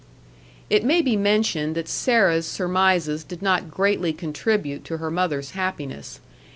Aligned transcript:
It 0.67 0.83
may 0.83 1.03
be 1.03 1.15
mentioned 1.15 1.75
that 1.75 1.87
Sarah's 1.87 2.47
surmises 2.47 3.23
did 3.23 3.43
not 3.43 3.69
greatly 3.69 4.13
contribute 4.13 4.83
to 4.85 4.97
her 4.97 5.11
mother's 5.11 5.51
happiness. 5.51 6.19